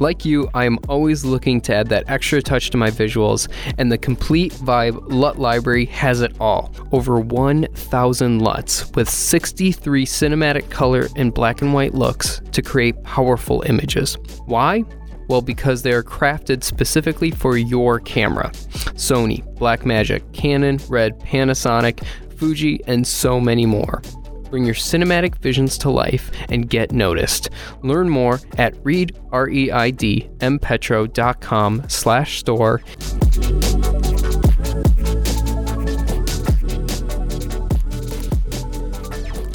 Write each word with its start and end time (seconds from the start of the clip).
Like 0.00 0.24
you, 0.24 0.48
I 0.54 0.64
am 0.64 0.78
always 0.88 1.26
looking 1.26 1.60
to 1.60 1.74
add 1.74 1.88
that 1.88 2.08
extra 2.08 2.40
touch 2.40 2.70
to 2.70 2.78
my 2.78 2.90
visuals, 2.90 3.48
and 3.76 3.92
the 3.92 3.98
Complete 3.98 4.50
Vibe 4.54 4.98
LUT 5.08 5.38
library 5.38 5.84
has 5.84 6.22
it 6.22 6.32
all. 6.40 6.74
Over 6.90 7.20
1,000 7.20 8.38
LUTs 8.40 8.90
with 8.94 9.10
63 9.10 10.06
cinematic 10.06 10.70
color 10.70 11.08
and 11.16 11.34
black 11.34 11.60
and 11.60 11.74
white 11.74 11.92
looks 11.92 12.40
to 12.52 12.62
create 12.62 13.02
powerful 13.04 13.62
images. 13.66 14.16
Why? 14.46 14.84
Well, 15.28 15.42
because 15.42 15.82
they 15.82 15.92
are 15.92 16.02
crafted 16.02 16.64
specifically 16.64 17.30
for 17.30 17.58
your 17.58 18.00
camera. 18.00 18.52
Sony, 18.96 19.44
Blackmagic, 19.58 20.32
Canon, 20.32 20.80
Red, 20.88 21.20
Panasonic, 21.20 22.02
Fuji, 22.38 22.80
and 22.86 23.06
so 23.06 23.38
many 23.38 23.66
more. 23.66 24.00
Bring 24.50 24.64
your 24.64 24.74
cinematic 24.74 25.36
visions 25.36 25.78
to 25.78 25.90
life 25.90 26.32
and 26.48 26.68
get 26.68 26.90
noticed. 26.90 27.50
Learn 27.82 28.08
more 28.08 28.40
at 28.58 28.74
Reid, 28.84 29.16
R-E-I-D, 29.30 30.28
mpetro.com 30.38 31.84
slash 31.88 32.38
store. 32.40 32.82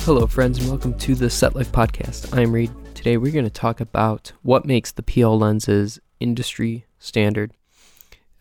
Hello, 0.06 0.28
friends, 0.28 0.60
and 0.60 0.70
welcome 0.70 0.98
to 1.00 1.14
the 1.14 1.30
Set 1.30 1.56
Life 1.56 1.74
Podcast. 1.74 2.36
I'm 2.38 2.54
Reid. 2.54 2.72
Today, 2.94 3.18
we're 3.18 3.34
going 3.34 3.44
to 3.44 3.52
talk 3.52 3.82
about 3.82 4.32
what 4.44 4.66
makes 4.66 4.94
the 4.94 5.04
PL 5.04 5.38
lenses 5.38 6.00
industry 6.22 6.86
standard. 7.00 7.52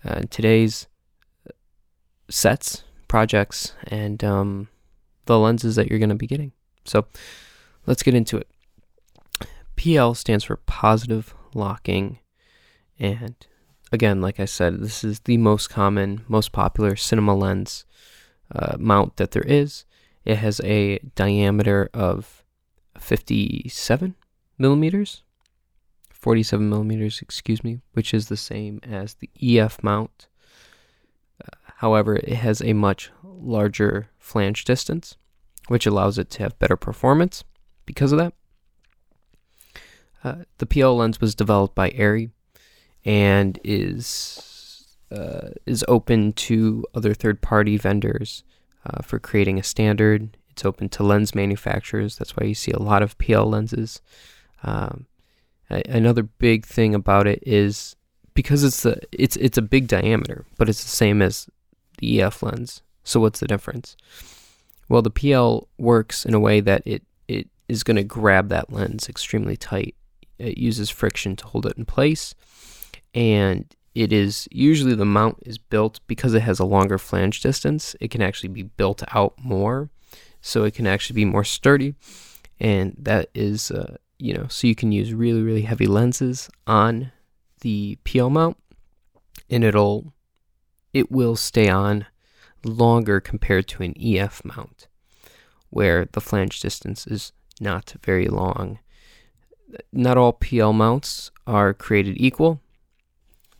Uh, 0.05 0.23
today's 0.31 0.87
sets, 2.31 2.85
projects, 3.09 3.73
and 3.89 4.23
um, 4.23 4.69
the 5.27 5.39
lenses 5.39 5.77
that 5.77 5.89
you're 5.89 5.99
going 5.99 6.09
to 6.09 6.15
be 6.15 6.27
getting. 6.27 6.53
So 6.85 7.07
let's 7.87 8.03
get 8.03 8.15
into 8.15 8.37
it. 8.37 8.49
PL 9.77 10.15
stands 10.15 10.45
for 10.45 10.57
positive 10.57 11.35
locking. 11.55 12.19
And 12.99 13.35
again, 13.93 14.21
like 14.21 14.39
I 14.39 14.45
said, 14.45 14.81
this 14.81 15.05
is 15.05 15.21
the 15.21 15.37
most 15.39 15.69
common, 15.69 16.25
most 16.29 16.53
popular 16.53 16.97
cinema 16.97 17.35
lens 17.35 17.85
uh, 18.55 18.77
mount 18.79 19.17
that 19.17 19.33
there 19.33 19.43
is. 19.43 19.85
It 20.25 20.37
has 20.37 20.61
a 20.61 20.99
diameter 21.15 21.91
of 21.93 22.45
57 22.99 24.15
millimeters, 24.59 25.23
47 26.11 26.69
millimeters, 26.69 27.21
excuse 27.21 27.63
me, 27.63 27.81
which 27.93 28.15
is 28.15 28.29
the 28.29 28.37
same 28.37 28.81
as 28.83 29.15
the 29.15 29.31
EF 29.43 29.83
mount. 29.83 30.29
However, 31.77 32.17
it 32.17 32.35
has 32.35 32.61
a 32.63 32.73
much 32.73 33.11
larger 33.23 34.09
flange 34.19 34.65
distance, 34.65 35.17
which 35.69 35.87
allows 35.87 36.19
it 36.19 36.31
to 36.31 36.43
have 36.43 36.59
better 36.59 36.77
performance 36.77 37.45
because 37.87 38.13
of 38.13 38.19
that. 38.19 38.33
Uh, 40.23 40.45
the 40.59 40.67
PL 40.67 40.97
lens 40.97 41.21
was 41.21 41.35
developed 41.35 41.75
by 41.75 41.91
ARRI 41.91 42.31
and 43.05 43.59
is 43.63 44.97
uh, 45.13 45.51
is 45.67 45.85
open 45.87 46.33
to 46.33 46.85
other 46.95 47.13
third-party 47.13 47.77
vendors 47.77 48.43
uh, 48.87 49.03
for 49.03 49.19
creating 49.19 49.59
a 49.59 49.63
standard. 49.63 50.37
It's 50.51 50.65
open 50.65 50.89
to 50.91 51.03
lens 51.03 51.35
manufacturers. 51.35 52.17
That's 52.17 52.37
why 52.37 52.47
you 52.47 52.55
see 52.55 52.73
a 52.73 52.83
lot 52.83 53.03
of 53.03 53.19
PL 53.19 53.47
lenses. 53.47 54.01
Um, 54.63 55.07
another 55.69 56.23
big 56.23 56.65
thing 56.65 56.95
about 56.95 57.27
it 57.27 57.43
is 57.47 57.97
because 58.33 58.65
it's 58.65 58.83
the 58.83 59.01
it's 59.13 59.37
it's 59.37 59.59
a 59.59 59.63
big 59.63 59.89
diameter, 59.89 60.45
but 60.57 60.69
it's 60.69 60.83
the 60.83 60.91
same 60.91 61.21
as 61.21 61.49
the 61.99 62.21
EF 62.21 62.43
lens. 62.43 62.83
So 63.05 63.21
what's 63.21 63.41
the 63.41 63.47
difference? 63.47 63.97
Well, 64.89 65.03
the 65.03 65.11
PL 65.11 65.69
works 65.79 66.25
in 66.25 66.35
a 66.35 66.41
way 66.41 66.61
that 66.61 66.83
it 66.85 67.03
it 67.29 67.49
is 67.69 67.83
going 67.83 67.97
to 67.97 68.05
grab 68.05 68.49
that 68.49 68.73
lens 68.73 69.09
extremely 69.09 69.57
tight. 69.57 69.95
It 70.39 70.59
uses 70.59 70.91
friction 70.91 71.37
to 71.37 71.47
hold 71.47 71.67
it 71.67 71.79
in 71.79 71.85
place, 71.85 72.35
and 73.15 73.65
it 73.95 74.13
is 74.13 74.49
usually 74.51 74.95
the 74.95 75.05
mount 75.05 75.39
is 75.43 75.59
built 75.59 76.01
because 76.07 76.35
it 76.35 76.43
has 76.43 76.59
a 76.59 76.65
longer 76.65 76.99
flange 76.99 77.41
distance. 77.41 77.95
It 78.01 78.11
can 78.11 78.23
actually 78.23 78.49
be 78.49 78.63
built 78.63 79.03
out 79.15 79.35
more, 79.43 79.91
so 80.41 80.65
it 80.65 80.75
can 80.75 80.87
actually 80.87 81.15
be 81.15 81.25
more 81.25 81.45
sturdy, 81.45 81.95
and 82.59 82.95
that 82.99 83.31
is 83.35 83.71
uh, 83.71 83.97
you 84.19 84.35
know 84.35 84.47
so 84.49 84.67
you 84.67 84.75
can 84.75 84.93
use 84.93 85.15
really 85.15 85.43
really 85.43 85.63
heavy 85.63 85.87
lenses 85.87 86.51
on 86.67 87.13
the 87.61 87.99
PL 88.05 88.31
mount, 88.31 88.57
and 89.49 89.65
it'll 89.65 90.14
it 90.95 91.11
will 91.11 91.37
stay 91.37 91.69
on 91.69 92.07
longer 92.65 93.21
compared 93.21 93.67
to 93.69 93.83
an 93.83 93.95
EF 94.01 94.43
mount, 94.45 94.87
where 95.69 96.07
the 96.13 96.21
flange 96.21 96.61
distance 96.61 97.07
is 97.07 97.33
not 97.61 97.95
very 98.03 98.29
long. 98.29 98.79
Not 99.93 100.17
all 100.17 100.33
PL 100.33 100.73
mounts 100.73 101.31
are 101.47 101.75
created 101.75 102.17
equal. 102.19 102.61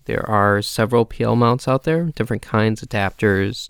There 0.05 0.25
are 0.29 0.63
several 0.63 1.05
PL 1.05 1.35
mounts 1.37 1.67
out 1.67 1.83
there, 1.83 2.05
different 2.05 2.43
kinds, 2.43 2.83
adapters, 2.83 3.69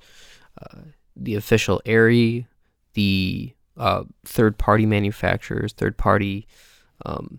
uh, 0.61 0.81
the 1.17 1.37
official 1.37 1.81
ARRI, 1.87 2.47
the 2.95 3.55
uh, 3.77 4.05
third 4.25 4.59
party 4.59 4.85
manufacturers, 4.85 5.73
third 5.73 5.97
party 5.97 6.47
um, 7.07 7.39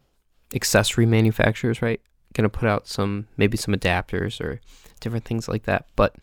accessory 0.54 1.06
manufacturers, 1.06 1.82
right? 1.82 2.02
Going 2.34 2.50
to 2.50 2.50
put 2.50 2.68
out 2.68 2.88
some, 2.88 3.28
maybe 3.38 3.58
some 3.58 3.74
adapters 3.74 4.42
or 4.42 4.60
different 5.00 5.26
things 5.26 5.48
like 5.48 5.64
that. 5.64 5.88
But 5.96 6.16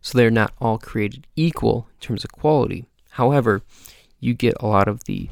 so 0.00 0.16
they're 0.16 0.30
not 0.30 0.54
all 0.60 0.78
created 0.78 1.26
equal 1.36 1.88
in 1.94 2.00
terms 2.00 2.24
of 2.24 2.32
quality. 2.32 2.86
However, 3.10 3.62
you 4.20 4.34
get 4.34 4.54
a 4.60 4.66
lot 4.66 4.88
of 4.88 5.04
the 5.04 5.28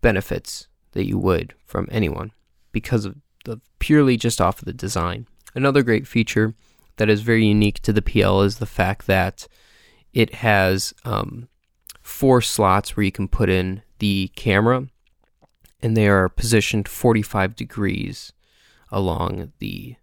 benefits 0.00 0.68
that 0.92 1.06
you 1.06 1.18
would 1.18 1.54
from 1.64 1.88
anyone 1.90 2.32
because 2.72 3.04
of 3.04 3.16
the 3.44 3.60
purely 3.78 4.16
just 4.16 4.40
off 4.40 4.58
of 4.58 4.64
the 4.64 4.72
design. 4.72 5.26
Another 5.54 5.82
great 5.82 6.06
feature 6.06 6.54
that 6.96 7.08
is 7.08 7.22
very 7.22 7.46
unique 7.46 7.80
to 7.80 7.92
the 7.92 8.02
PL 8.02 8.42
is 8.42 8.58
the 8.58 8.66
fact 8.66 9.06
that 9.06 9.46
it 10.12 10.34
has 10.36 10.94
um, 11.04 11.48
four 12.00 12.40
slots 12.40 12.96
where 12.96 13.04
you 13.04 13.12
can 13.12 13.28
put 13.28 13.48
in 13.48 13.82
the 13.98 14.30
camera, 14.36 14.86
and 15.82 15.96
they 15.96 16.08
are 16.08 16.28
positioned 16.28 16.88
45 16.88 17.56
degrees 17.56 18.32
along 18.90 19.52
the 19.58 19.96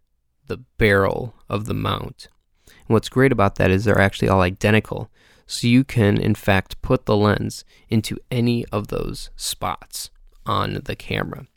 the 0.51 0.63
barrel 0.77 1.33
of 1.47 1.65
the 1.65 1.73
mount. 1.73 2.27
And 2.67 2.89
what's 2.89 3.07
great 3.07 3.31
about 3.31 3.55
that 3.55 3.71
is 3.71 3.85
they're 3.85 3.97
actually 4.01 4.27
all 4.27 4.41
identical. 4.41 5.09
So 5.47 5.65
you 5.65 5.85
can, 5.85 6.17
in 6.17 6.35
fact, 6.35 6.81
put 6.81 7.05
the 7.05 7.15
lens 7.15 7.63
into 7.89 8.17
any 8.29 8.65
of 8.65 8.89
those 8.89 9.29
spots 9.37 10.09
on 10.45 10.81
the 10.83 10.95
camera, 10.95 11.47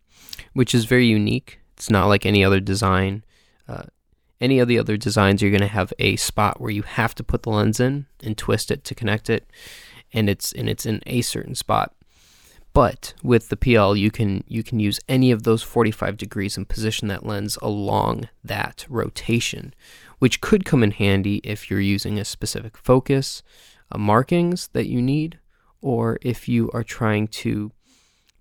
which 0.53 0.77
is 0.77 0.85
very 0.85 1.07
unique. 1.07 1.59
It's 1.73 1.91
not 1.91 2.07
like 2.07 2.25
any 2.25 2.45
other 2.45 2.61
design. 2.61 3.25
Uh, 3.69 3.85
any 4.41 4.61
of 4.61 4.69
the 4.69 4.79
other 4.79 4.97
designs, 4.97 5.43
you're 5.43 5.51
going 5.51 5.61
to 5.61 5.67
have 5.67 5.93
a 5.99 6.15
spot 6.15 6.61
where 6.61 6.71
you 6.71 6.83
have 6.83 7.17
to 7.17 7.25
put 7.25 7.43
the 7.43 7.51
lens 7.51 7.81
in 7.81 8.07
and 8.23 8.39
twist 8.39 8.71
it 8.71 8.85
to 8.85 8.95
connect 8.95 9.29
it, 9.29 9.51
and 10.13 10.31
it's 10.31 10.53
and 10.53 10.69
it's 10.69 10.87
in 10.87 11.03
a 11.07 11.21
certain 11.23 11.57
spot. 11.57 11.95
But 12.75 13.15
with 13.23 13.51
the 13.51 13.57
PL, 13.57 13.95
you 13.95 14.11
can 14.11 14.43
you 14.49 14.65
can 14.65 14.81
use 14.81 14.99
any 15.09 15.31
of 15.31 15.45
those 15.45 15.63
45 15.63 16.17
degrees 16.17 16.57
and 16.57 16.69
position 16.69 17.07
that 17.07 17.25
lens 17.25 17.57
along 17.63 18.29
that 18.43 18.85
rotation, 18.89 19.73
which 20.19 20.41
could 20.41 20.65
come 20.65 20.83
in 20.83 20.91
handy 20.91 21.37
if 21.45 21.71
you're 21.71 21.81
using 21.81 22.19
a 22.19 22.25
specific 22.25 22.77
focus, 22.77 23.45
uh, 23.93 23.99
markings 23.99 24.69
that 24.73 24.89
you 24.89 25.01
need, 25.01 25.39
or 25.81 26.19
if 26.21 26.49
you 26.49 26.69
are 26.75 26.83
trying 26.83 27.29
to 27.29 27.71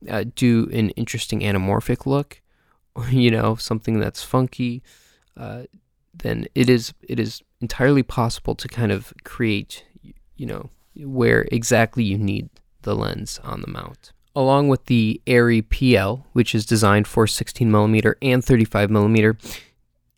uh, 0.09 0.25
do 0.35 0.67
an 0.73 0.89
interesting 0.91 1.41
anamorphic 1.41 2.07
look, 2.07 2.41
you 3.11 3.29
know 3.29 3.55
something 3.55 3.99
that's 3.99 4.23
funky. 4.23 4.81
Uh, 5.37 5.63
then 6.11 6.47
it 6.55 6.71
is 6.71 6.91
it 7.03 7.19
is 7.19 7.43
entirely 7.61 8.01
possible 8.01 8.55
to 8.55 8.67
kind 8.67 8.91
of 8.91 9.13
create 9.23 9.85
you 10.35 10.47
know 10.47 10.71
where 10.95 11.45
exactly 11.51 12.03
you 12.03 12.17
need 12.17 12.49
the 12.81 12.95
lens 12.95 13.39
on 13.43 13.61
the 13.61 13.67
mount. 13.67 14.11
Along 14.35 14.67
with 14.67 14.85
the 14.85 15.21
ARRI 15.27 15.61
PL, 15.61 16.25
which 16.33 16.55
is 16.55 16.65
designed 16.65 17.07
for 17.07 17.25
16mm 17.25 18.15
and 18.21 18.43
35mm, 18.43 19.61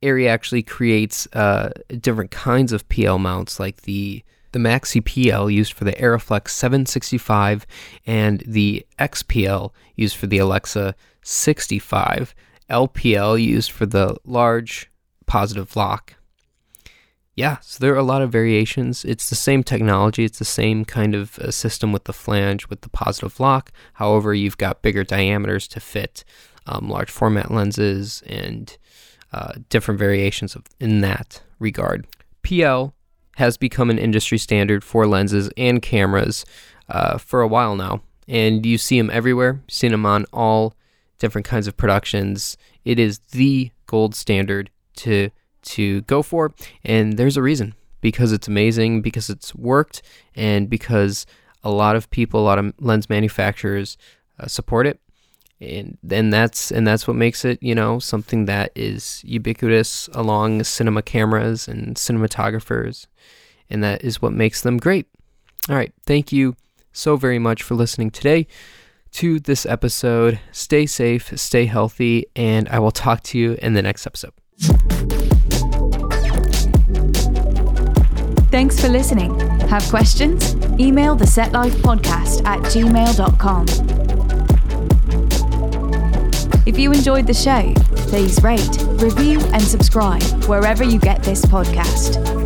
ARRI 0.02 0.28
actually 0.28 0.64
creates 0.64 1.28
uh, 1.34 1.72
different 2.00 2.32
kinds 2.32 2.72
of 2.72 2.88
PL 2.90 3.20
mounts, 3.20 3.60
like 3.60 3.82
the 3.82 4.24
the 4.56 4.60
Maxi 4.60 5.04
PL 5.04 5.50
used 5.50 5.74
for 5.74 5.84
the 5.84 5.92
Arriflex 5.92 6.48
765 6.52 7.68
and 8.08 8.42
the 8.48 8.86
XPL 8.98 9.72
used 9.98 10.16
for 10.16 10.28
the 10.28 10.38
Alexa 10.38 10.96
65, 11.24 12.34
LPL 12.70 13.44
used 13.44 13.70
for 13.72 13.86
the 13.86 14.16
large 14.24 14.90
positive 15.26 15.76
lock. 15.76 16.14
Yeah, 17.36 17.58
so 17.62 17.80
there 17.80 17.94
are 17.94 17.98
a 17.98 18.04
lot 18.04 18.22
of 18.22 18.32
variations. 18.32 19.04
It's 19.04 19.30
the 19.30 19.36
same 19.36 19.62
technology, 19.62 20.24
it's 20.24 20.40
the 20.40 20.46
same 20.46 20.86
kind 20.86 21.14
of 21.14 21.38
uh, 21.40 21.52
system 21.52 21.92
with 21.92 22.06
the 22.06 22.14
flange, 22.14 22.70
with 22.70 22.82
the 22.82 22.90
positive 22.90 23.40
lock. 23.40 23.72
However, 23.94 24.34
you've 24.34 24.58
got 24.58 24.82
bigger 24.82 25.04
diameters 25.04 25.68
to 25.70 25.82
fit 25.82 26.24
um, 26.66 26.90
large 26.90 27.12
format 27.12 27.52
lenses 27.52 28.24
and 28.26 28.78
uh, 29.34 29.54
different 29.68 30.00
variations 30.00 30.56
of, 30.56 30.64
in 30.80 31.02
that 31.02 31.44
regard. 31.60 32.08
PL 32.44 32.96
has 33.36 33.58
become 33.58 33.90
an 33.90 34.00
industry 34.00 34.38
standard 34.38 34.82
for 34.82 35.06
lenses 35.06 35.50
and 35.58 35.82
cameras 35.82 36.46
uh, 36.88 37.18
for 37.18 37.42
a 37.42 37.48
while 37.48 37.76
now, 37.76 38.02
and 38.30 38.66
you 38.66 38.78
see 38.78 38.98
them 38.98 39.10
everywhere. 39.12 39.62
You've 39.64 39.74
seen 39.74 39.92
them 39.92 40.06
on 40.06 40.26
all 40.32 40.74
different 41.20 41.46
kinds 41.46 41.68
of 41.68 41.76
productions. 41.76 42.56
It 42.86 42.98
is 42.98 43.20
the 43.32 43.72
gold 43.88 44.16
standard 44.16 44.70
to 44.98 45.32
to 45.66 46.02
go 46.02 46.22
for, 46.22 46.54
and 46.84 47.18
there's 47.18 47.38
a 47.38 47.42
reason 47.42 47.76
because 48.02 48.32
it's 48.32 48.48
amazing, 48.48 49.02
because 49.02 49.30
it's 49.30 49.54
worked, 49.56 50.02
and 50.36 50.70
because 50.70 51.26
a 51.64 51.72
lot 51.72 51.96
of 51.96 52.10
people, 52.12 52.40
a 52.40 52.46
lot 52.46 52.60
of 52.60 52.74
lens 52.80 53.10
manufacturers 53.10 53.98
uh, 54.40 54.48
support 54.48 54.86
it, 54.86 55.00
and 55.60 55.98
then 56.04 56.30
that's 56.30 56.72
and 56.72 56.86
that's 56.86 57.08
what 57.08 57.16
makes 57.16 57.44
it, 57.46 57.62
you 57.62 57.74
know, 57.74 57.98
something 57.98 58.46
that 58.46 58.72
is 58.76 59.22
ubiquitous 59.26 60.08
along 60.14 60.64
cinema 60.64 61.02
cameras 61.02 61.68
and 61.68 61.96
cinematographers, 61.96 63.08
and 63.70 63.84
that 63.84 64.04
is 64.04 64.22
what 64.22 64.34
makes 64.34 64.62
them 64.62 64.78
great. 64.78 65.08
All 65.70 65.76
right, 65.76 65.94
thank 66.06 66.32
you 66.32 66.56
so 66.92 67.18
very 67.18 67.40
much 67.40 67.64
for 67.64 67.74
listening 67.76 68.12
today 68.12 68.48
to 69.14 69.40
this 69.40 69.66
episode. 69.66 70.40
Stay 70.52 70.86
safe, 70.86 71.38
stay 71.40 71.66
healthy, 71.66 72.28
and 72.36 72.70
I 72.70 72.80
will 72.80 72.92
talk 72.92 73.24
to 73.24 73.40
you 73.40 73.58
in 73.62 73.74
the 73.74 73.82
next 73.82 74.06
episode. 74.06 74.34
Thanks 78.56 78.80
for 78.80 78.88
listening. 78.88 79.38
Have 79.68 79.84
questions? 79.90 80.56
Email 80.80 81.14
the 81.14 81.28
Set 81.28 81.52
Life 81.52 81.76
Podcast 81.80 82.46
at 82.46 82.62
gmail.com. 82.62 83.66
If 86.66 86.80
you 86.80 86.94
enjoyed 86.94 87.28
the 87.28 87.34
show, 87.34 87.74
please 88.08 88.42
rate, 88.42 88.78
review, 89.04 89.42
and 89.52 89.62
subscribe 89.62 90.24
wherever 90.46 90.86
you 90.86 91.00
get 91.00 91.22
this 91.22 91.44
podcast. 91.44 92.45